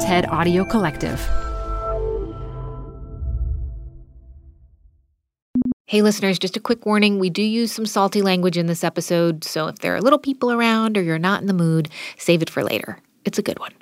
[0.00, 1.20] TED Audio Collective.
[5.86, 7.18] Hey, listeners, just a quick warning.
[7.18, 10.52] We do use some salty language in this episode, so if there are little people
[10.52, 13.00] around or you're not in the mood, save it for later.
[13.24, 13.72] It's a good one.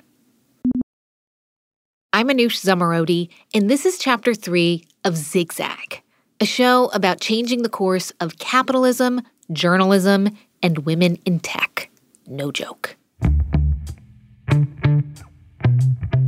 [2.13, 6.01] I'm Manoush Zomorodi, and this is chapter three of Zigzag,
[6.39, 9.21] a show about changing the course of capitalism,
[9.51, 11.91] journalism, and women in tech.
[12.25, 12.95] No joke.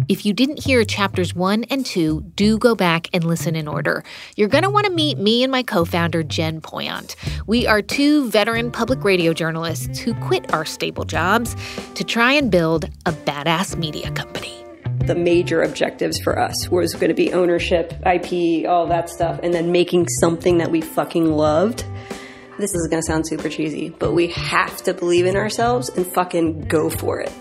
[0.10, 4.04] If you didn't hear chapters one and two, do go back and listen in order.
[4.36, 7.16] You're going to want to meet me and my co founder, Jen Poyant.
[7.46, 11.56] We are two veteran public radio journalists who quit our stable jobs
[11.93, 14.66] to try and build a badass media company.
[15.06, 19.54] The major objectives for us was going to be ownership, IP, all that stuff, and
[19.54, 21.86] then making something that we fucking loved.
[22.57, 26.04] This is going to sound super cheesy, but we have to believe in ourselves and
[26.07, 27.32] fucking go for it.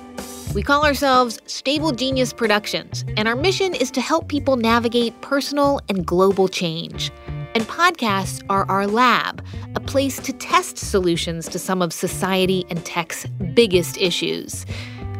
[0.54, 5.80] We call ourselves Stable Genius Productions, and our mission is to help people navigate personal
[5.90, 7.12] and global change.
[7.54, 12.84] And podcasts are our lab, a place to test solutions to some of society and
[12.84, 14.64] tech's biggest issues.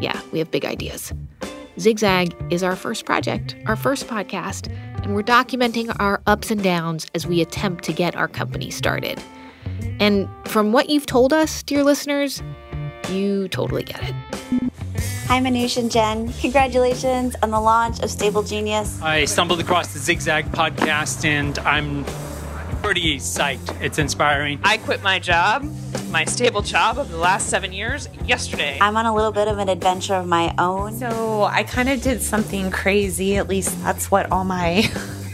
[0.01, 1.13] Yeah, we have big ideas.
[1.79, 7.07] Zigzag is our first project, our first podcast, and we're documenting our ups and downs
[7.15, 9.23] as we attempt to get our company started.
[10.01, 12.43] And from what you've told us, dear listeners,
[13.11, 14.73] you totally get it.
[15.29, 16.33] Hi, Manoush and Jen.
[16.41, 18.99] Congratulations on the launch of Stable Genius.
[19.03, 22.07] I stumbled across the Zigzag podcast and I'm
[22.83, 23.79] pretty psyched.
[23.83, 24.59] It's inspiring.
[24.65, 25.71] I quit my job,
[26.09, 28.79] my stable job of the last seven years, yesterday.
[28.81, 30.95] I'm on a little bit of an adventure of my own.
[30.95, 33.37] So I kind of did something crazy.
[33.37, 34.91] At least that's what all my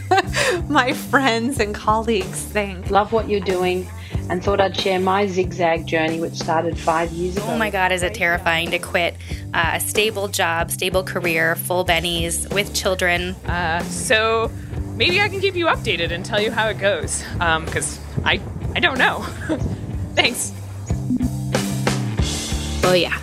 [0.67, 2.89] my friends and colleagues think.
[2.89, 3.87] Love what you're doing
[4.29, 7.45] and thought I'd share my zigzag journey, which started five years ago.
[7.49, 9.15] Oh my God, is it terrifying to quit
[9.53, 13.35] a stable job, stable career, full bennies with children?
[13.45, 14.51] Uh, so
[14.95, 18.41] maybe I can keep you updated and tell you how it goes, because um, I
[18.75, 19.21] I don't know.
[20.15, 20.51] Thanks.
[22.83, 23.19] Oh yeah.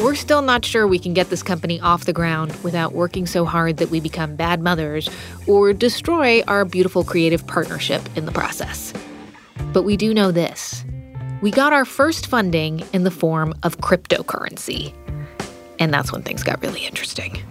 [0.00, 3.44] We're still not sure we can get this company off the ground without working so
[3.44, 5.08] hard that we become bad mothers
[5.46, 8.92] or destroy our beautiful creative partnership in the process.
[9.74, 10.84] But we do know this
[11.42, 14.94] we got our first funding in the form of cryptocurrency.
[15.78, 17.42] And that's when things got really interesting.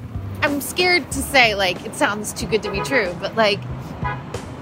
[0.41, 3.59] I'm scared to say, like, it sounds too good to be true, but like,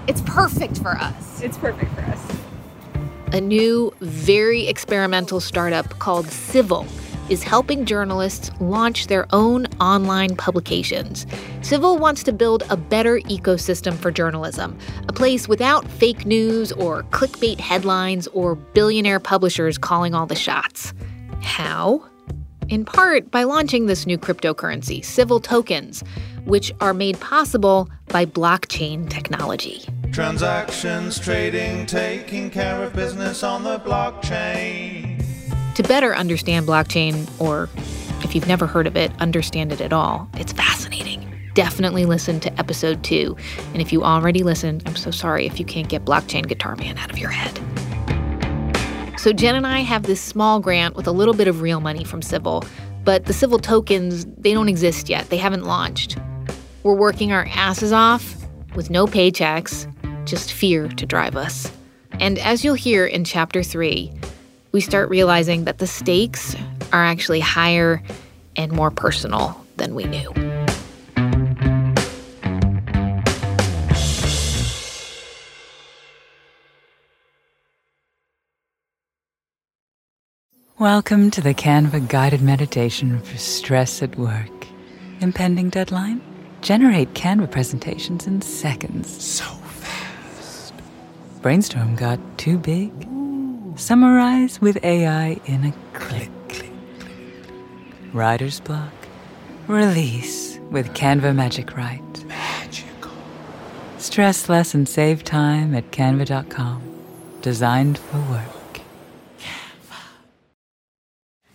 [0.08, 1.42] it's perfect for us.
[1.42, 2.38] It's perfect for us.
[3.32, 6.86] A new, very experimental startup called Civil
[7.32, 11.26] is helping journalists launch their own online publications.
[11.62, 14.78] Civil wants to build a better ecosystem for journalism,
[15.08, 20.94] a place without fake news or clickbait headlines or billionaire publishers calling all the shots.
[21.42, 22.06] How?
[22.68, 26.04] In part by launching this new cryptocurrency, Civil tokens,
[26.44, 29.86] which are made possible by blockchain technology.
[30.12, 35.11] Transactions, trading, taking care of business on the blockchain.
[35.76, 37.70] To better understand blockchain, or
[38.24, 41.28] if you've never heard of it, understand it at all, it's fascinating.
[41.54, 43.38] Definitely listen to episode two.
[43.74, 46.98] And if you already listened, I'm so sorry if you can't get Blockchain Guitar Man
[46.98, 47.60] out of your head.
[49.18, 52.04] So, Jen and I have this small grant with a little bit of real money
[52.04, 52.66] from Civil,
[53.04, 55.30] but the Civil tokens, they don't exist yet.
[55.30, 56.18] They haven't launched.
[56.84, 58.36] We're working our asses off
[58.76, 59.88] with no paychecks,
[60.26, 61.72] just fear to drive us.
[62.14, 64.12] And as you'll hear in chapter three,
[64.72, 66.56] we start realizing that the stakes
[66.94, 68.02] are actually higher
[68.56, 70.32] and more personal than we knew.
[80.80, 84.50] Welcome to the Canva guided meditation for stress at work.
[85.20, 86.22] Impending deadline?
[86.62, 89.24] Generate Canva presentations in seconds.
[89.24, 90.74] So fast.
[91.44, 92.92] Brainstorm got too big?
[93.76, 96.30] Summarize with AI in a click.
[96.50, 97.12] click, click.
[98.14, 98.92] Writer's block.
[99.68, 102.26] Release with Canva Magic Write.
[102.26, 103.12] Magical.
[103.98, 106.82] Stress less and save time at canva.com.
[107.42, 108.82] Designed for work.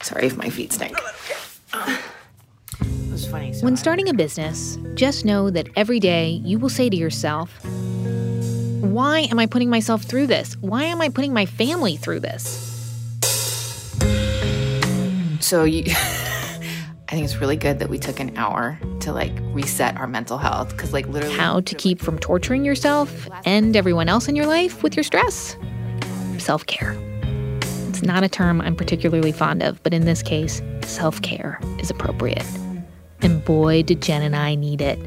[0.02, 0.96] Sorry if my feet stink.
[1.72, 2.00] Ah.
[3.60, 7.58] When starting a business, just know that every day you will say to yourself,
[8.92, 10.56] why am I putting myself through this?
[10.60, 12.62] Why am I putting my family through this?
[15.40, 15.84] So you
[17.08, 20.38] I think it's really good that we took an hour to like reset our mental
[20.38, 24.46] health because like literally how to keep from torturing yourself and everyone else in your
[24.46, 25.56] life with your stress.
[26.38, 26.96] Self-care.
[27.88, 32.44] It's not a term I'm particularly fond of, but in this case, self-care is appropriate.
[33.22, 34.98] and boy, did Jen and I need it.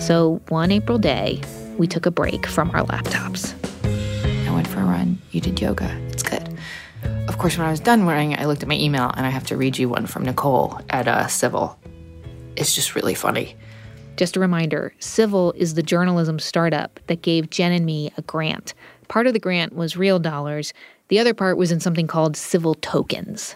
[0.00, 1.40] So one April day,
[1.78, 3.54] we took a break from our laptops.
[4.46, 5.18] I went for a run.
[5.30, 5.88] You did yoga.
[6.08, 6.42] It's good.
[7.28, 9.46] Of course, when I was done running, I looked at my email and I have
[9.46, 11.78] to read you one from Nicole at uh, Civil.
[12.56, 13.56] It's just really funny.
[14.16, 18.74] Just a reminder Civil is the journalism startup that gave Jen and me a grant.
[19.06, 20.74] Part of the grant was real dollars,
[21.06, 23.54] the other part was in something called Civil tokens.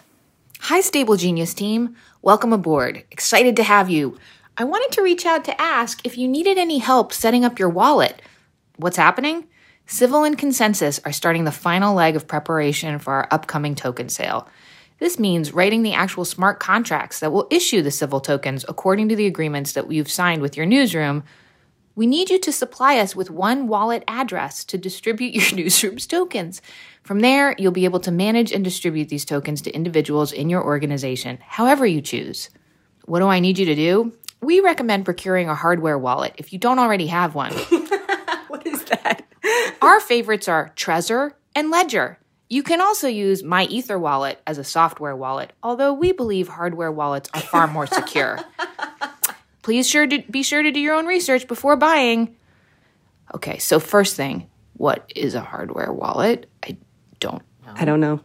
[0.61, 1.95] Hi, Stable Genius team.
[2.21, 3.03] Welcome aboard.
[3.11, 4.17] Excited to have you.
[4.55, 7.69] I wanted to reach out to ask if you needed any help setting up your
[7.69, 8.21] wallet.
[8.75, 9.47] What's happening?
[9.87, 14.47] Civil and Consensus are starting the final leg of preparation for our upcoming token sale.
[14.99, 19.15] This means writing the actual smart contracts that will issue the Civil tokens according to
[19.15, 21.23] the agreements that we've signed with your newsroom.
[21.95, 26.61] We need you to supply us with one wallet address to distribute your newsroom's tokens.
[27.01, 30.63] From there, you'll be able to manage and distribute these tokens to individuals in your
[30.63, 32.51] organization, however you choose.
[33.05, 34.13] What do I need you to do?
[34.43, 37.53] We recommend procuring a hardware wallet if you don't already have one.
[38.47, 39.23] what is that?
[39.81, 42.17] Our favorites are Trezor and Ledger.
[42.49, 46.91] You can also use My Ether wallet as a software wallet, although we believe hardware
[46.91, 48.37] wallets are far more secure.
[49.63, 52.35] Please sure to be sure to do your own research before buying.
[53.33, 56.49] Okay, so first thing, what is a hardware wallet?
[56.61, 56.77] I
[57.19, 57.73] don't know.
[57.73, 58.19] I don't know.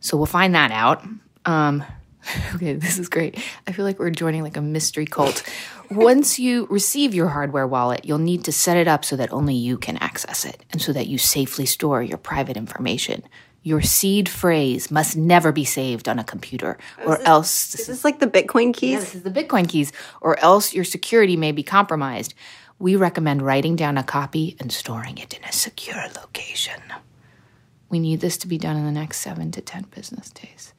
[0.00, 1.04] So we'll find that out.
[1.44, 1.84] Um,
[2.54, 3.38] okay, this is great.
[3.66, 5.42] I feel like we're joining like a mystery cult.
[5.90, 9.54] Once you receive your hardware wallet, you'll need to set it up so that only
[9.54, 13.22] you can access it and so that you safely store your private information.
[13.62, 17.72] Your seed phrase must never be saved on a computer, or this, else.
[17.72, 18.92] This is this like the Bitcoin keys?
[18.92, 19.92] Yeah, this is the Bitcoin keys,
[20.22, 22.32] or else your security may be compromised.
[22.78, 26.80] We recommend writing down a copy and storing it in a secure location.
[27.90, 30.72] We need this to be done in the next seven to 10 business days.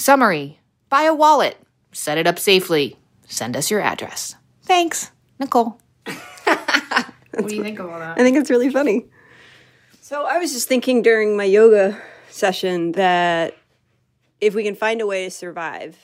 [0.00, 0.58] Summary
[0.88, 1.56] Buy a wallet,
[1.92, 2.96] set it up safely,
[3.28, 4.34] send us your address.
[4.62, 5.78] Thanks, Nicole.
[6.04, 8.18] what do you think of all that?
[8.18, 9.06] I think it's really funny.
[10.00, 12.00] So I was just thinking during my yoga
[12.30, 13.56] session that
[14.40, 15.96] if we can find a way to survive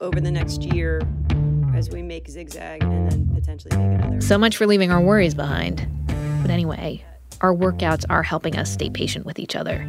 [0.00, 1.00] over the next year
[1.74, 4.20] as we make zigzag and then potentially make another.
[4.20, 5.86] So much for leaving our worries behind.
[6.42, 7.02] But anyway,
[7.40, 9.86] our workouts are helping us stay patient with each other.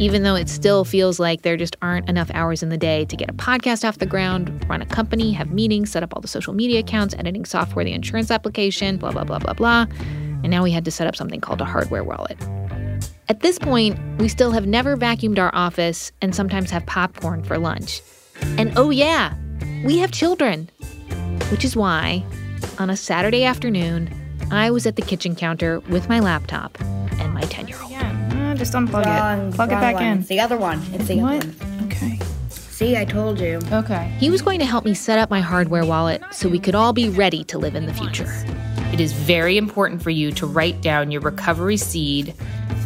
[0.00, 3.16] Even though it still feels like there just aren't enough hours in the day to
[3.16, 6.26] get a podcast off the ground, run a company, have meetings, set up all the
[6.26, 9.86] social media accounts, editing software, the insurance application, blah, blah, blah, blah, blah.
[10.00, 12.36] And now we had to set up something called a hardware wallet.
[13.28, 17.56] At this point, we still have never vacuumed our office and sometimes have popcorn for
[17.56, 18.02] lunch.
[18.58, 19.32] And oh, yeah,
[19.84, 20.68] we have children.
[21.50, 22.24] Which is why,
[22.80, 24.12] on a Saturday afternoon,
[24.50, 27.93] I was at the kitchen counter with my laptop and my 10 year old.
[28.54, 29.54] Yeah, just unplug wrong, it.
[29.54, 30.04] Plug it back one.
[30.04, 30.18] in.
[30.20, 30.80] It's the other one.
[30.92, 31.44] It's the what?
[31.44, 31.86] other one.
[31.86, 32.20] Okay.
[32.48, 33.60] See, I told you.
[33.72, 34.14] Okay.
[34.18, 36.92] He was going to help me set up my hardware wallet so we could all
[36.92, 38.32] be ready to live in the future.
[38.92, 42.34] It is very important for you to write down your recovery seed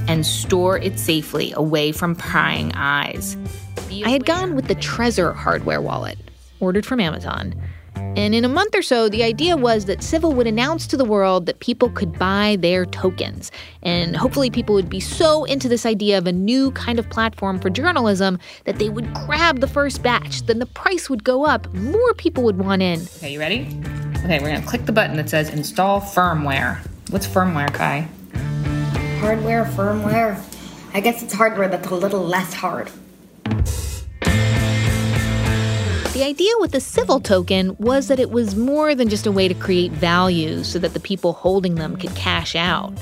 [0.08, 3.36] and store it safely away from prying eyes.
[4.04, 6.18] I had gone with the Trezor hardware wallet,
[6.60, 7.54] ordered from Amazon.
[8.18, 11.04] And in a month or so, the idea was that Civil would announce to the
[11.04, 13.52] world that people could buy their tokens.
[13.82, 17.60] And hopefully, people would be so into this idea of a new kind of platform
[17.60, 20.42] for journalism that they would grab the first batch.
[20.46, 21.72] Then the price would go up.
[21.74, 23.00] More people would want in.
[23.18, 23.68] Okay, you ready?
[24.24, 26.78] Okay, we're gonna click the button that says install firmware.
[27.10, 28.08] What's firmware, Kai?
[29.20, 30.42] Hardware, firmware.
[30.92, 32.90] I guess it's hardware that's a little less hard.
[36.18, 39.46] The idea with the Civil token was that it was more than just a way
[39.46, 42.92] to create value so that the people holding them could cash out.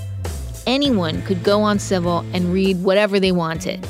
[0.67, 3.89] Anyone could go on Civil and read whatever they wanted.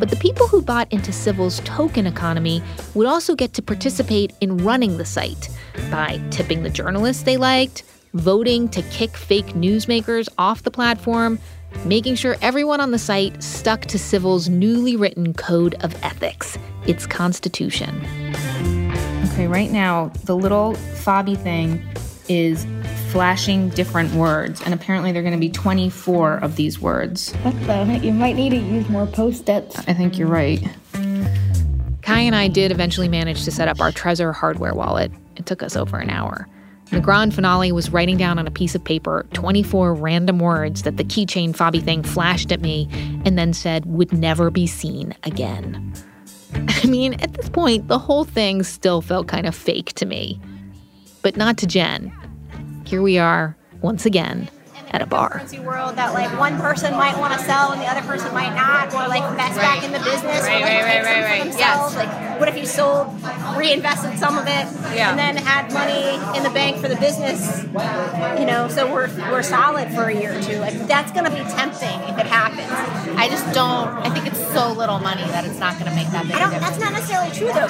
[0.00, 2.60] But the people who bought into Civil's token economy
[2.94, 5.48] would also get to participate in running the site
[5.88, 11.38] by tipping the journalists they liked, voting to kick fake newsmakers off the platform,
[11.84, 17.06] making sure everyone on the site stuck to Civil's newly written code of ethics, its
[17.06, 18.04] constitution.
[19.32, 21.82] Okay, right now, the little fobby thing
[22.28, 22.66] is
[23.10, 27.32] flashing different words, and apparently there are going to be 24 of these words.
[27.36, 27.98] What the?
[28.02, 29.78] You might need to use more post-its.
[29.78, 30.62] I think you're right.
[32.02, 35.10] Kai and I did eventually manage to set up our Trezor hardware wallet.
[35.36, 36.48] It took us over an hour.
[36.90, 40.96] The grand finale was writing down on a piece of paper 24 random words that
[40.96, 42.88] the keychain fobby thing flashed at me
[43.24, 45.94] and then said would never be seen again.
[46.52, 50.40] I mean, at this point, the whole thing still felt kind of fake to me.
[51.22, 52.12] But not to Jen.
[52.84, 54.50] Here we are, once again,
[54.90, 55.30] at a bar.
[55.30, 58.54] cryptocurrency world that like one person might want to sell and the other person might
[58.54, 61.14] not, or like invest back in the business, Right, or like right, take right, some
[61.14, 61.44] right, for right.
[61.44, 61.96] themselves.
[61.96, 63.06] Like, what if you sold,
[63.56, 65.10] reinvested some of it, Yeah.
[65.10, 67.62] and then had money in the bank for the business?
[68.40, 70.58] You know, so we're we're solid for a year or two.
[70.58, 72.70] Like that's gonna be tempting if it happens.
[73.18, 73.88] I just don't.
[74.04, 76.36] I think it's so little money that it's not going to make that big.
[76.36, 76.50] I don't.
[76.60, 77.68] That's not necessarily true though.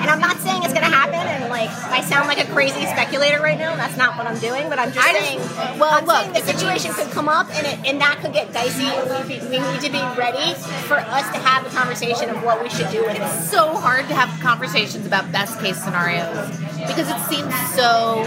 [0.00, 1.14] And I'm not saying it's gonna happen.
[1.14, 3.74] And like, I sound like a crazy speculator right now.
[3.76, 4.68] That's not what I'm doing.
[4.68, 5.78] But I'm just I just- saying.
[5.78, 8.52] well, I'm look, saying the situation could come up, and it, and that could get
[8.52, 8.84] dicey.
[8.86, 10.54] And we, we need to be ready
[10.88, 13.22] for us to have a conversation of what we should do with it.
[13.22, 16.48] It's so hard to have conversations about best case scenarios
[16.86, 18.22] because it seems so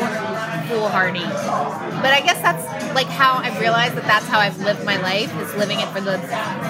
[0.70, 1.20] foolhardy.
[1.26, 2.64] But I guess that's
[2.96, 6.00] like how I've realized that that's how I've lived my life is living it for
[6.02, 6.18] the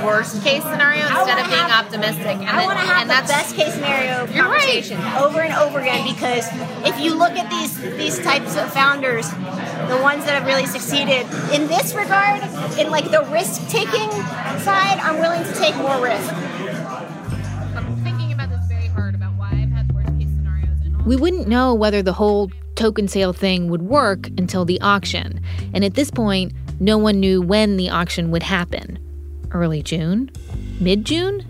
[0.03, 2.37] worst case scenario instead of being have- optimistic.
[2.39, 4.83] And I want to have and the best case scenario You're right.
[4.83, 6.45] conversation over and over again because
[6.87, 11.27] if you look at these these types of founders, the ones that have really succeeded
[11.53, 12.41] in this regard,
[12.79, 14.09] in like the risk taking
[14.63, 16.31] side, I'm willing to take more risk.
[17.75, 21.05] I'm thinking about this very hard about why I've had worst case scenarios.
[21.05, 25.41] We wouldn't know whether the whole token sale thing would work until the auction.
[25.73, 28.97] And at this point, no one knew when the auction would happen.
[29.51, 30.31] Early June?
[30.79, 31.45] Mid June?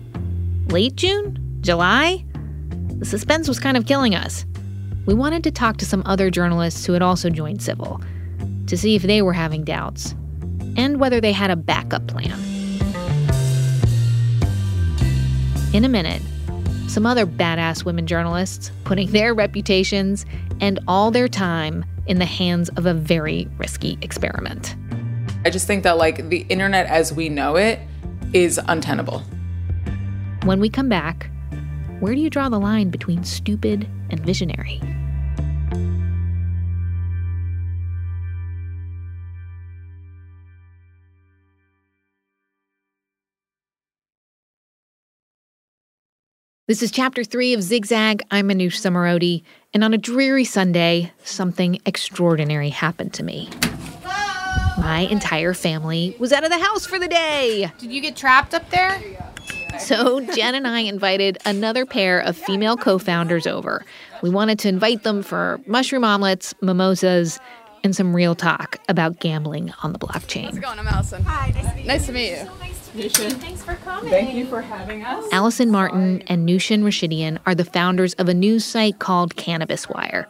[0.70, 1.38] Late June?
[1.60, 2.24] July?
[2.98, 4.44] The suspense was kind of killing us.
[5.06, 8.00] We wanted to talk to some other journalists who had also joined Civil
[8.66, 10.16] to see if they were having doubts
[10.76, 12.38] and whether they had a backup plan.
[15.72, 16.22] In a minute,
[16.88, 20.26] some other badass women journalists putting their reputations
[20.60, 24.76] and all their time in the hands of a very risky experiment.
[25.44, 27.80] I just think that like the internet as we know it
[28.32, 29.22] is untenable.
[30.44, 31.30] When we come back,
[32.00, 34.80] where do you draw the line between stupid and visionary?
[46.70, 48.22] This is chapter three of Zigzag.
[48.30, 49.42] I'm Manoush Zomorodi,
[49.74, 53.50] and on a dreary Sunday, something extraordinary happened to me.
[54.78, 57.72] My entire family was out of the house for the day.
[57.78, 59.02] Did you get trapped up there?
[59.80, 63.84] So Jen and I invited another pair of female co-founders over.
[64.22, 67.40] We wanted to invite them for mushroom omelets, mimosas,
[67.82, 70.60] and some real talk about gambling on the blockchain.
[70.60, 70.78] going?
[70.78, 71.22] I'm Alyson.
[71.24, 71.86] Hi, nice to meet you.
[71.88, 72.69] Nice to meet you.
[72.94, 74.10] Thanks for coming.
[74.10, 75.24] Thank you for having us.
[75.32, 80.28] Alyson Martin and Nushin Rashidian are the founders of a news site called Cannabis Wire.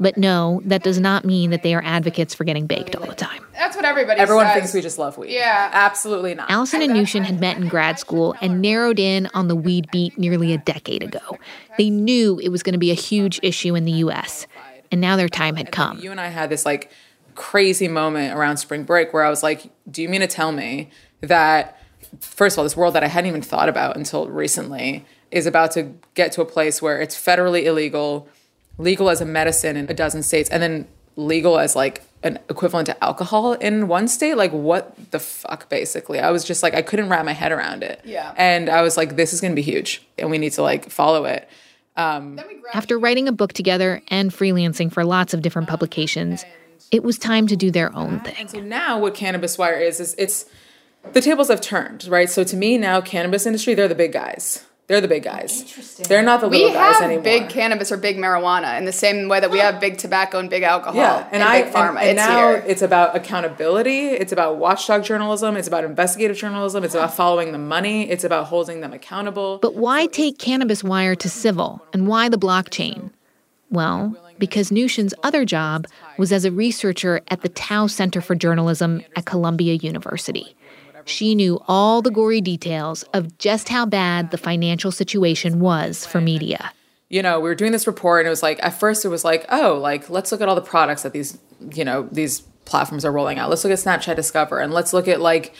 [0.00, 3.14] But no, that does not mean that they are advocates for getting baked all the
[3.14, 3.44] time.
[3.52, 4.54] That's what everybody Everyone says.
[4.54, 5.30] thinks we just love weed.
[5.30, 5.68] Yeah.
[5.74, 6.48] Absolutely not.
[6.48, 10.16] Alyson and Nushin had met in grad school and narrowed in on the weed beat
[10.18, 11.38] nearly a decade ago.
[11.76, 14.46] They knew it was going to be a huge issue in the US,
[14.90, 15.98] and now their time had come.
[15.98, 16.90] You and I had this like
[17.34, 20.90] crazy moment around spring break where I was like, do you mean to tell me
[21.20, 21.76] that,
[22.20, 25.70] first of all, this world that I hadn't even thought about until recently is about
[25.72, 28.28] to get to a place where it's federally illegal,
[28.78, 32.86] legal as a medicine in a dozen states, and then legal as like an equivalent
[32.86, 34.34] to alcohol in one state?
[34.36, 36.20] Like, what the fuck, basically?
[36.20, 38.00] I was just like, I couldn't wrap my head around it.
[38.04, 38.34] Yeah.
[38.36, 40.90] And I was like, this is going to be huge, and we need to like
[40.90, 41.48] follow it.
[41.96, 42.40] Um,
[42.72, 46.44] After writing a book together and freelancing for lots of different publications,
[46.90, 48.36] it was time to do their own thing.
[48.38, 50.46] And so now what Cannabis Wire is is it's
[51.12, 52.30] the tables have turned, right?
[52.30, 54.64] So to me now cannabis industry, they're the big guys.
[54.90, 55.60] They're the big guys.
[55.60, 56.06] Interesting.
[56.08, 59.28] They're not the We little guys have big cannabis or big marijuana in the same
[59.28, 60.96] way that we have big tobacco and big alcohol.
[60.96, 61.90] yeah, and, I big pharma.
[61.90, 62.64] and, and it's now here.
[62.66, 64.08] it's about accountability.
[64.08, 65.56] It's about watchdog journalism.
[65.56, 66.82] It's about investigative journalism.
[66.82, 68.10] It's about following the money.
[68.10, 69.58] It's about holding them accountable.
[69.58, 73.10] But why take Cannabis Wire to civil, and why the blockchain?
[73.70, 75.86] Well, because Nushin's other job
[76.18, 80.56] was as a researcher at the Tow Center for Journalism at Columbia University.
[81.04, 86.20] She knew all the gory details of just how bad the financial situation was for
[86.20, 86.72] media.
[87.10, 89.24] you know, we were doing this report and it was like at first it was
[89.24, 91.38] like, oh, like let's look at all the products that these,
[91.74, 93.50] you know, these platforms are rolling out.
[93.50, 95.52] Let's look at Snapchat Discover and let's look at like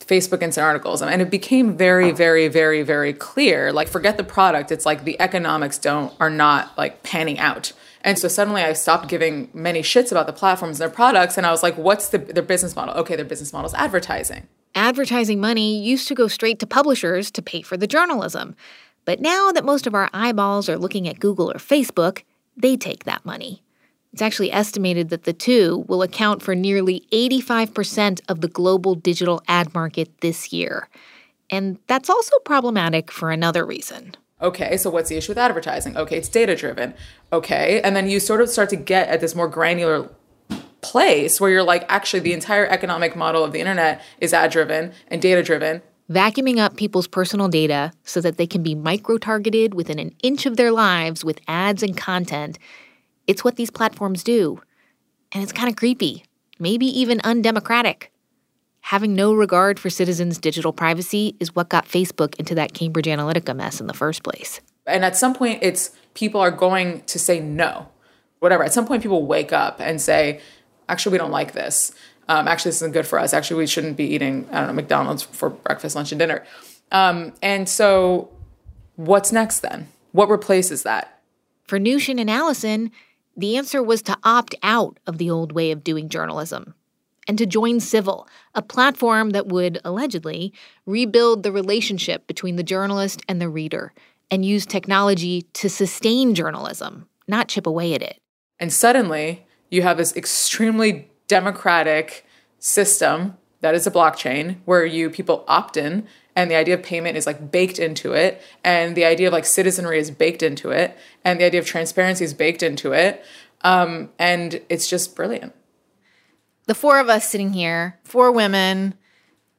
[0.00, 1.00] Facebook Instant Articles.
[1.00, 3.72] And it became very, very, very, very clear.
[3.72, 4.70] Like forget the product.
[4.70, 7.72] It's like the economics don't are not like panning out.
[8.02, 11.38] And so suddenly I stopped giving many shits about the platforms and their products.
[11.38, 12.94] And I was like, what's the, their business model?
[12.96, 14.46] Okay, their business model is advertising.
[14.74, 18.54] Advertising money used to go straight to publishers to pay for the journalism.
[19.04, 22.22] But now that most of our eyeballs are looking at Google or Facebook,
[22.56, 23.62] they take that money.
[24.12, 29.42] It's actually estimated that the two will account for nearly 85% of the global digital
[29.48, 30.88] ad market this year.
[31.50, 34.14] And that's also problematic for another reason.
[34.40, 35.96] Okay, so what's the issue with advertising?
[35.96, 36.94] Okay, it's data driven.
[37.32, 40.10] Okay, and then you sort of start to get at this more granular
[40.80, 44.92] place where you're like, actually, the entire economic model of the internet is ad driven
[45.08, 45.82] and data driven.
[46.10, 50.46] Vacuuming up people's personal data so that they can be micro targeted within an inch
[50.46, 52.58] of their lives with ads and content.
[53.26, 54.60] It's what these platforms do.
[55.32, 56.24] And it's kind of creepy,
[56.58, 58.10] maybe even undemocratic.
[58.80, 63.54] Having no regard for citizens' digital privacy is what got Facebook into that Cambridge Analytica
[63.54, 64.62] mess in the first place.
[64.86, 67.88] And at some point, it's people are going to say no,
[68.38, 68.64] whatever.
[68.64, 70.40] At some point, people wake up and say,
[70.88, 71.92] actually, we don't like this.
[72.28, 73.32] Um, actually, this isn't good for us.
[73.32, 76.44] Actually, we shouldn't be eating, I don't know, McDonald's for breakfast, lunch, and dinner.
[76.92, 78.30] Um, and so,
[78.96, 79.88] what's next then?
[80.12, 81.20] What replaces that?
[81.64, 82.90] For Nushin and Alyson,
[83.36, 86.74] the answer was to opt out of the old way of doing journalism
[87.28, 90.52] and to join Civil, a platform that would allegedly
[90.86, 93.92] rebuild the relationship between the journalist and the reader
[94.30, 98.18] and use technology to sustain journalism, not chip away at it.
[98.58, 102.24] And suddenly, you have this extremely democratic
[102.58, 107.16] system that is a blockchain where you people opt in and the idea of payment
[107.16, 110.96] is like baked into it and the idea of like citizenry is baked into it
[111.24, 113.24] and the idea of transparency is baked into it
[113.62, 115.52] um, and it's just brilliant.
[116.66, 118.94] The four of us sitting here four women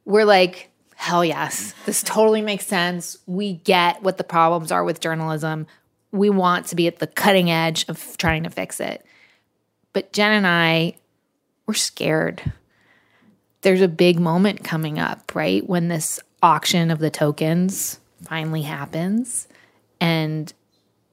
[0.05, 3.17] we're like hell yes this totally makes sense.
[3.25, 5.67] We get what the problems are with journalism.
[6.11, 9.05] We want to be at the cutting edge of trying to fix it
[9.93, 10.96] but jen and i
[11.69, 12.51] we're scared.
[13.62, 15.63] There's a big moment coming up right?
[15.69, 19.48] When this auction of the tokens finally happens
[20.01, 20.51] and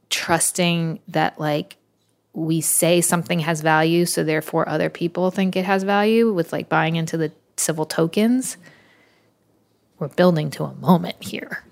[0.09, 1.77] trusting that like
[2.33, 6.71] we say something has value so therefore other people think it has value with like
[6.71, 8.57] buying into the civil tokens.
[9.99, 11.65] We're building to a moment here.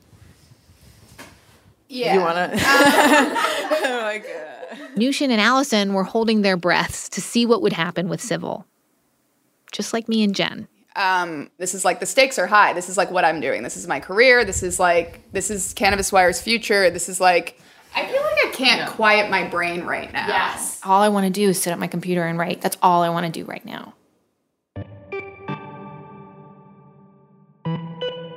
[1.88, 2.16] Yeah.
[2.16, 4.53] You want to um, oh my god
[4.96, 8.66] nushin and alyson were holding their breaths to see what would happen with civil
[9.72, 12.72] just like me and jen um, this is like the stakes are high.
[12.72, 13.62] This is like what I'm doing.
[13.62, 14.44] This is my career.
[14.44, 16.88] This is like this is Cannabis Wire's future.
[16.90, 17.58] This is like
[17.94, 18.90] I feel like I can't yeah.
[18.90, 20.26] quiet my brain right now.
[20.26, 20.80] Yes.
[20.84, 22.60] All I want to do is sit at my computer and write.
[22.60, 23.94] That's all I want to do right now.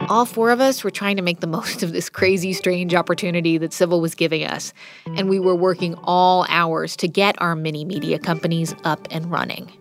[0.08, 0.14] Mm-hmm.
[0.14, 3.58] All four of us were trying to make the most of this crazy, strange opportunity
[3.58, 4.74] that Civil was giving us,
[5.06, 9.72] and we were working all hours to get our mini media companies up and running.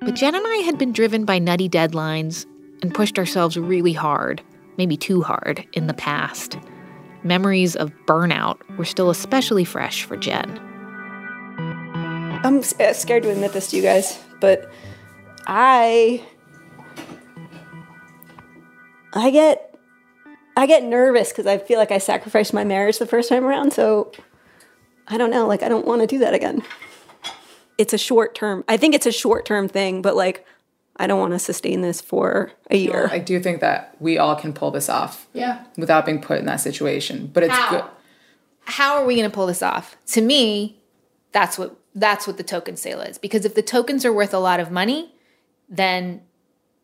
[0.00, 2.44] But Jen and I had been driven by nutty deadlines
[2.82, 4.42] and pushed ourselves really hard,
[4.76, 6.58] maybe too hard, in the past.
[7.22, 10.60] Memories of burnout were still especially fresh for Jen.
[12.44, 14.70] I'm scared to admit this to you guys, but
[15.46, 16.22] I
[19.14, 19.74] I get
[20.56, 23.72] I get nervous because I feel like I sacrificed my marriage the first time around.
[23.72, 24.12] So
[25.08, 26.62] I don't know, like I don't want to do that again
[27.78, 28.64] it's a short term.
[28.68, 30.46] I think it's a short term thing, but like
[30.96, 33.08] I don't want to sustain this for a year.
[33.10, 35.26] I do think that we all can pull this off.
[35.32, 35.64] Yeah.
[35.76, 37.30] Without being put in that situation.
[37.32, 37.70] But it's How?
[37.70, 37.84] good.
[38.66, 39.96] How are we going to pull this off?
[40.12, 40.80] To me,
[41.32, 44.38] that's what that's what the token sale is because if the tokens are worth a
[44.38, 45.12] lot of money,
[45.68, 46.22] then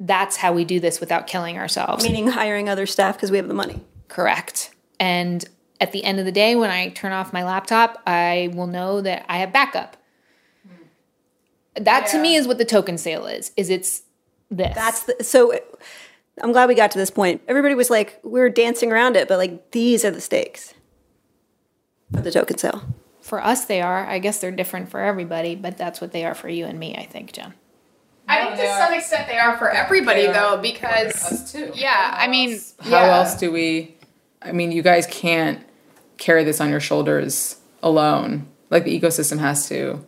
[0.01, 2.05] that's how we do this without killing ourselves.
[2.05, 3.85] Meaning hiring other staff because we have the money.
[4.09, 4.75] Correct.
[4.99, 5.45] And
[5.81, 9.01] at the end of the day when I turn off my laptop, I will know
[9.01, 9.97] that I have backup
[11.77, 12.13] that yeah.
[12.13, 13.53] to me is what the token sale is.
[13.57, 14.03] Is it's
[14.51, 14.75] this.
[14.75, 15.55] That's the, so.
[16.43, 17.43] I'm glad we got to this point.
[17.49, 20.73] Everybody was like, we are dancing around it, but like these are the stakes
[22.15, 22.83] for the token sale.
[23.21, 24.07] For us, they are.
[24.07, 26.97] I guess they're different for everybody, but that's what they are for you and me.
[26.97, 27.53] I think, Jen.
[28.31, 31.73] I think to some extent they are for everybody though, because us too.
[31.75, 33.17] Yeah, I mean, how yeah.
[33.17, 33.97] else do we?
[34.43, 35.67] I mean, you guys can't
[36.17, 38.47] carry this on your shoulders alone.
[38.71, 40.05] Like the ecosystem has to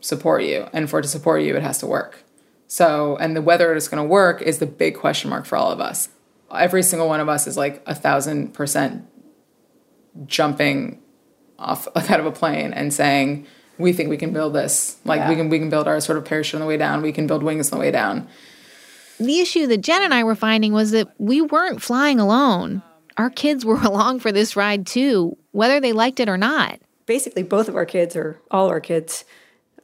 [0.00, 0.68] support you.
[0.72, 2.24] And for it to support you, it has to work.
[2.66, 5.72] So, and the whether it's going to work is the big question mark for all
[5.72, 6.08] of us.
[6.54, 9.06] Every single one of us is like a thousand percent
[10.26, 11.00] jumping
[11.58, 13.46] off like out of a plane and saying,
[13.80, 14.96] we think we can build this.
[15.04, 15.28] Like yeah.
[15.28, 17.02] we can we can build our sort of parachute on the way down.
[17.02, 18.28] We can build wings on the way down.
[19.18, 22.82] The issue that Jen and I were finding was that we weren't flying alone.
[23.16, 26.80] Our kids were along for this ride too, whether they liked it or not.
[27.06, 29.24] Basically, both of our kids, or all our kids,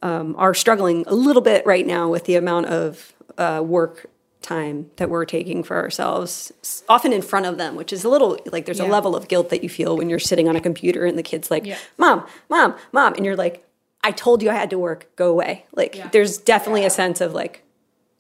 [0.01, 4.09] um, are struggling a little bit right now with the amount of uh, work
[4.47, 6.53] time that we're taking for ourselves,
[6.89, 8.87] often in front of them, which is a little like there's yeah.
[8.87, 11.23] a level of guilt that you feel when you're sitting on a computer and the
[11.23, 11.79] kid's like, yeah.
[11.99, 13.15] Mom, Mom, Mom.
[13.15, 13.67] And you're like,
[14.03, 15.67] I told you I had to work, go away.
[15.73, 16.09] Like, yeah.
[16.13, 17.65] there's definitely a sense of like,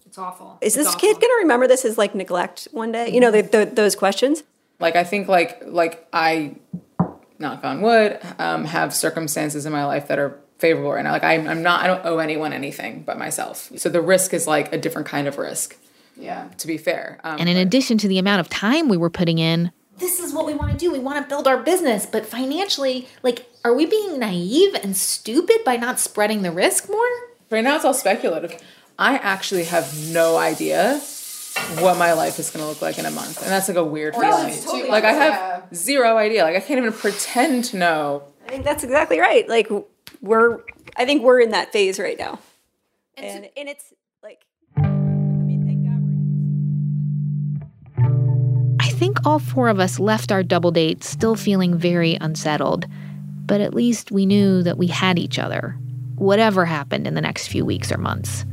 [0.04, 0.58] it's awful.
[0.60, 1.00] Is it's this awful.
[1.00, 3.10] kid going to remember this as like neglect one day?
[3.12, 4.42] You know, the, the, those questions.
[4.80, 6.56] Like, I think like, like I,
[7.38, 11.12] knock on wood, um, have circumstances in my life that are favorable right now.
[11.12, 13.70] Like I'm, I'm not, I don't owe anyone anything but myself.
[13.76, 15.76] So the risk is like a different kind of risk.
[16.16, 16.48] Yeah.
[16.58, 17.20] To be fair.
[17.24, 20.32] Um, and in addition to the amount of time we were putting in, this is
[20.32, 20.90] what we want to do.
[20.90, 25.64] We want to build our business, but financially, like, are we being naive and stupid
[25.64, 27.08] by not spreading the risk more?
[27.50, 28.60] Right now, it's all speculative.
[28.98, 31.00] I actually have no idea
[31.78, 33.84] what my life is going to look like in a month, and that's like a
[33.84, 34.54] weird feeling.
[34.54, 35.62] totally like I have yeah.
[35.74, 36.44] zero idea.
[36.44, 38.24] Like I can't even pretend to know.
[38.46, 39.48] I think that's exactly right.
[39.48, 39.68] Like
[40.20, 40.60] we're,
[40.96, 42.38] I think we're in that phase right now,
[43.16, 44.05] and and it's like I
[49.26, 52.86] all four of us left our double date still feeling very unsettled.
[53.44, 55.76] But at least we knew that we had each other,
[56.14, 58.44] whatever happened in the next few weeks or months.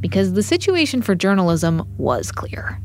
[0.00, 2.78] Because the situation for journalism was clear.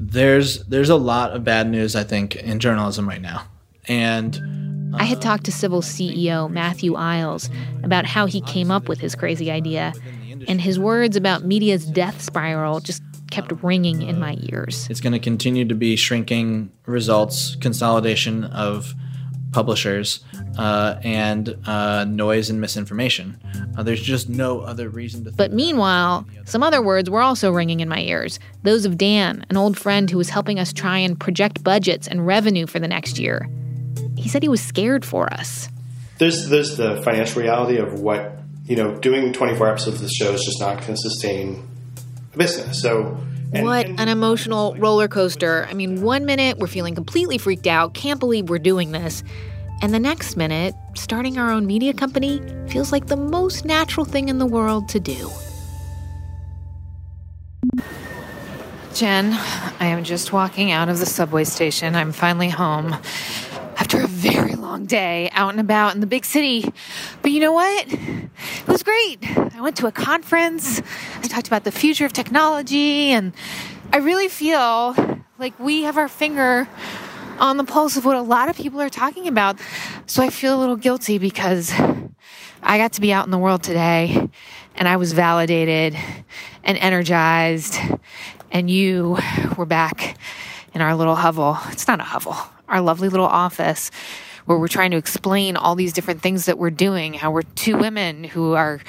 [0.00, 3.44] There's there's a lot of bad news I think in journalism right now.
[3.86, 7.50] And I had uh, talked to Civil CEO Matthew Iles
[7.84, 9.92] about how he came up with his crazy idea,
[10.48, 14.88] and his words about media's death spiral just kept ringing in my ears.
[14.90, 18.94] it's going to continue to be shrinking results, consolidation of
[19.52, 20.20] publishers,
[20.58, 23.38] uh, and uh, noise and misinformation.
[23.76, 25.32] Uh, there's just no other reason to.
[25.32, 28.38] But meanwhile, some other words were also ringing in my ears.
[28.62, 32.26] Those of Dan, an old friend who was helping us try and project budgets and
[32.26, 33.48] revenue for the next year.
[34.16, 35.68] He said he was scared for us.
[36.18, 38.96] There's there's the financial reality of what you know.
[38.98, 41.69] Doing 24 episodes of the show is just not going to sustain a
[42.36, 42.80] business.
[42.80, 43.16] So
[43.52, 45.66] what an emotional roller coaster.
[45.68, 49.24] I mean, one minute we're feeling completely freaked out, can't believe we're doing this.
[49.82, 54.28] And the next minute, starting our own media company feels like the most natural thing
[54.28, 55.30] in the world to do.
[58.94, 59.32] Jen,
[59.80, 61.94] I am just walking out of the subway station.
[61.94, 62.96] I'm finally home
[63.80, 66.70] after a very long day out and about in the big city.
[67.22, 67.86] But you know what?
[67.90, 69.18] It was great.
[69.54, 70.82] I went to a conference.
[71.16, 73.32] I talked about the future of technology, and
[73.90, 74.94] I really feel
[75.38, 76.68] like we have our finger
[77.38, 79.58] on the pulse of what a lot of people are talking about.
[80.04, 81.72] So I feel a little guilty because
[82.62, 84.28] I got to be out in the world today
[84.76, 85.96] and I was validated
[86.62, 87.78] and energized,
[88.52, 89.16] and you
[89.56, 90.18] were back
[90.74, 91.58] in our little hovel.
[91.68, 92.36] It's not a hovel,
[92.70, 93.90] our lovely little office
[94.46, 97.76] where we're trying to explain all these different things that we're doing, how we're two
[97.76, 98.80] women who are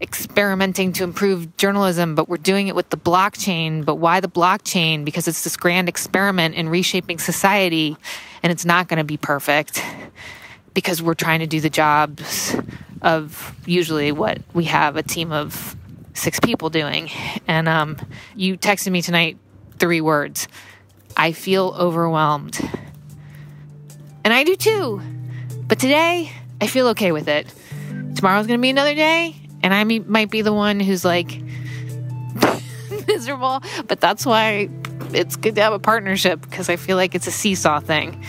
[0.00, 3.84] experimenting to improve journalism, but we're doing it with the blockchain.
[3.84, 5.04] But why the blockchain?
[5.04, 7.96] Because it's this grand experiment in reshaping society,
[8.42, 9.84] and it's not going to be perfect
[10.72, 12.56] because we're trying to do the jobs
[13.02, 15.76] of usually what we have a team of
[16.14, 17.10] six people doing.
[17.46, 17.96] And um,
[18.36, 19.36] you texted me tonight
[19.78, 20.48] three words
[21.16, 22.58] I feel overwhelmed.
[24.24, 25.00] And I do too.
[25.66, 26.30] But today,
[26.60, 27.52] I feel okay with it.
[28.14, 31.40] Tomorrow's going to be another day, and I might be the one who's like
[33.06, 33.62] miserable.
[33.86, 34.68] But that's why
[35.12, 38.22] it's good to have a partnership because I feel like it's a seesaw thing.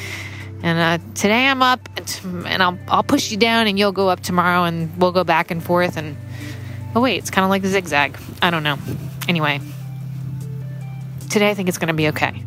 [0.63, 3.91] And uh, today I'm up, and, t- and I'll I'll push you down, and you'll
[3.91, 5.97] go up tomorrow, and we'll go back and forth.
[5.97, 6.15] And
[6.95, 8.17] oh wait, it's kind of like the zigzag.
[8.41, 8.77] I don't know.
[9.27, 9.59] Anyway,
[11.29, 12.43] today I think it's going to be okay.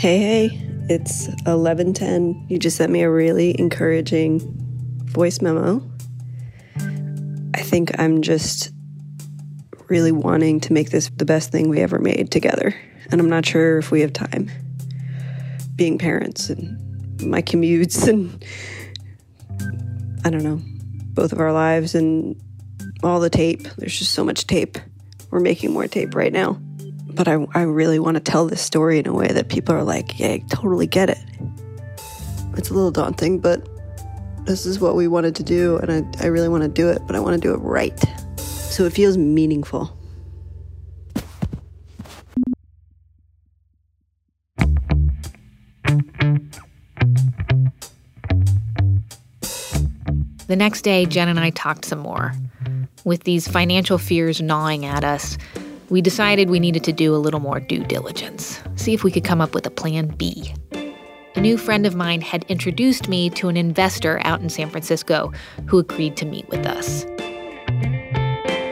[0.00, 2.46] Hey, hey, it's 11:10.
[2.48, 4.40] You just sent me a really encouraging
[5.04, 5.82] voice memo.
[7.54, 8.72] I think I'm just
[9.90, 12.74] really wanting to make this the best thing we ever made together,
[13.10, 14.50] and I'm not sure if we have time.
[15.76, 16.80] Being parents and
[17.20, 18.42] my commutes and
[20.24, 20.62] I don't know,
[21.12, 22.40] both of our lives and
[23.02, 23.64] all the tape.
[23.76, 24.78] There's just so much tape.
[25.30, 26.58] We're making more tape right now
[27.14, 29.82] but I, I really want to tell this story in a way that people are
[29.82, 31.18] like, yeah, I totally get it.
[32.56, 33.68] It's a little daunting, but
[34.44, 37.02] this is what we wanted to do, and I, I really want to do it,
[37.06, 37.98] but I want to do it right.
[38.36, 39.96] So it feels meaningful.
[50.46, 52.34] The next day, Jen and I talked some more.
[53.04, 55.38] With these financial fears gnawing at us,
[55.90, 59.24] we decided we needed to do a little more due diligence, see if we could
[59.24, 60.54] come up with a plan B.
[61.36, 65.32] A new friend of mine had introduced me to an investor out in San Francisco
[65.66, 67.04] who agreed to meet with us.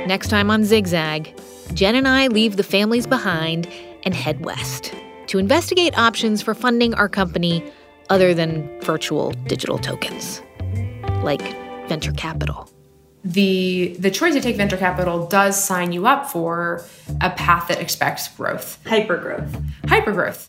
[0.06, 1.38] Next time on Zigzag,
[1.74, 3.68] Jen and I leave the families behind
[4.04, 4.94] and head west
[5.26, 7.62] to investigate options for funding our company
[8.10, 10.42] other than virtual digital tokens,
[11.22, 11.42] like
[11.88, 12.68] venture capital.
[13.32, 16.82] The the choice to take venture capital does sign you up for
[17.20, 20.48] a path that expects growth hyper growth hyper growth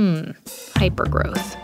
[0.00, 0.30] Hmm,
[0.76, 1.56] hypergrowth.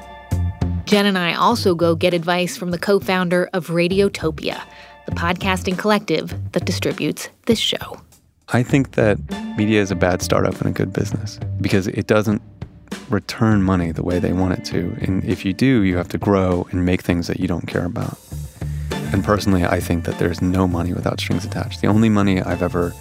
[0.84, 4.62] Jen and I also go get advice from the co founder of Radiotopia,
[5.06, 7.98] the podcasting collective that distributes this show.
[8.48, 9.18] I think that
[9.56, 12.42] media is a bad startup and a good business because it doesn't
[13.08, 14.94] return money the way they want it to.
[15.00, 17.86] And if you do, you have to grow and make things that you don't care
[17.86, 18.18] about.
[19.12, 21.80] And personally, I think that there's no money without strings attached.
[21.80, 22.92] The only money I've ever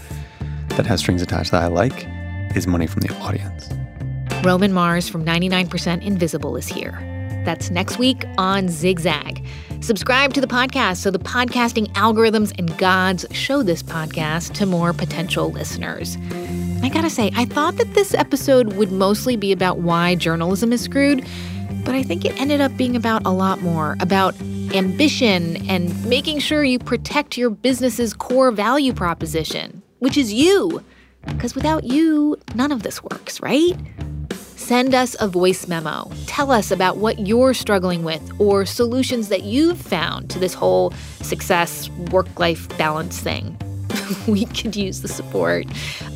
[0.69, 2.07] that has strings attached that I like
[2.55, 3.69] is money from the audience.
[4.43, 6.99] Roman Mars from 99% Invisible is here.
[7.45, 9.45] That's next week on Zigzag.
[9.81, 14.93] Subscribe to the podcast so the podcasting algorithms and gods show this podcast to more
[14.93, 16.17] potential listeners.
[16.81, 20.81] I gotta say, I thought that this episode would mostly be about why journalism is
[20.81, 21.25] screwed,
[21.83, 24.35] but I think it ended up being about a lot more about
[24.73, 30.83] ambition and making sure you protect your business's core value proposition, which is you.
[31.25, 33.75] Because without you, none of this works, right?
[34.55, 36.11] Send us a voice memo.
[36.27, 40.91] Tell us about what you're struggling with or solutions that you've found to this whole
[41.21, 43.57] success work life balance thing.
[44.27, 45.65] we could use the support.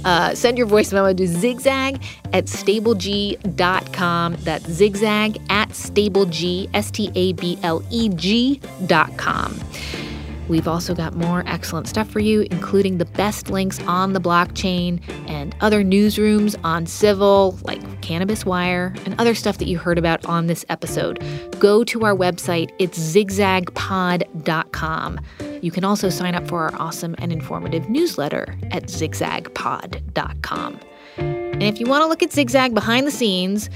[0.06, 2.02] Uh, send your voice memo to zigzag
[2.34, 4.38] at stableg.com.
[4.40, 9.60] That's zigzag at stableg, S T A B L E G.com.
[10.50, 15.00] We've also got more excellent stuff for you, including the best links on the blockchain
[15.30, 20.26] and other newsrooms on Civil, like Cannabis Wire, and other stuff that you heard about
[20.26, 21.24] on this episode.
[21.60, 25.20] Go to our website, it's zigzagpod.com.
[25.62, 30.80] You can also sign up for our awesome and informative newsletter at zigzagpod.com.
[31.18, 33.70] And if you want to look at Zigzag behind the scenes,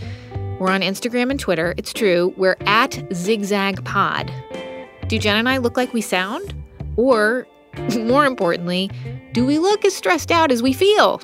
[0.60, 1.74] we're on Instagram and Twitter.
[1.78, 2.34] It's true.
[2.38, 5.10] We're at ZigzagPod.
[5.10, 6.54] Do Jen and I look like we sound?
[6.96, 7.46] Or,
[7.98, 8.90] more importantly,
[9.34, 11.20] do we look as stressed out as we feel?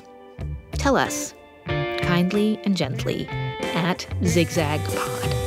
[0.72, 1.32] Tell us,
[1.66, 5.39] kindly and gently, at ZigzagPod.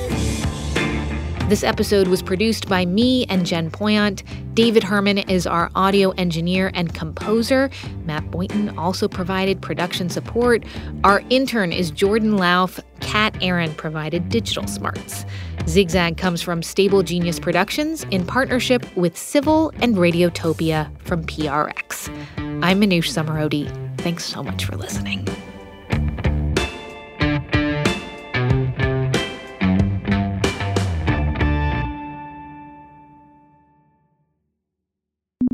[1.50, 4.24] This episode was produced by me and Jen Poyant.
[4.56, 7.70] David Herman is our audio engineer and composer.
[8.06, 10.64] Matt Boynton also provided production support.
[11.04, 12.80] Our intern is Jordan Lauf.
[13.02, 15.26] Kat Aaron provided digital smarts.
[15.68, 22.10] Zigzag comes from Stable Genius Productions in partnership with Civil and Radiotopia from PRX.
[22.64, 23.70] I'm Manoush Zomorodi.
[24.00, 25.28] Thanks so much for listening.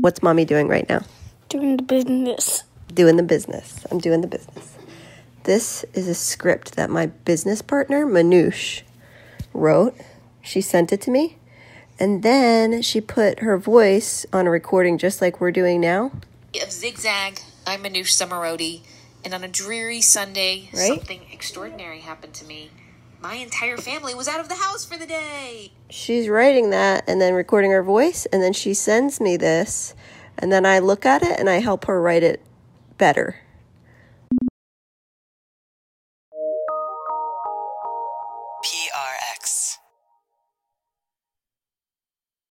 [0.00, 1.02] What's mommy doing right now?
[1.50, 2.62] Doing the business.
[2.94, 3.84] Doing the business.
[3.90, 4.78] I'm doing the business.
[5.44, 8.80] This is a script that my business partner, Manoush,
[9.52, 9.94] wrote.
[10.40, 11.36] She sent it to me.
[11.98, 16.12] And then she put her voice on a recording just like we're doing now.
[16.62, 18.80] Of Zigzag, I'm Manoush Zomorodi,
[19.22, 20.88] and on a dreary Sunday, Right?
[20.88, 22.70] something extraordinary happened to me.
[23.22, 25.72] My entire family was out of the house for the day.
[25.90, 28.24] She's writing that and then recording her voice.
[28.26, 29.94] And then she sends me this.
[30.38, 32.42] And then I look at it and I help her write it
[32.96, 33.36] better.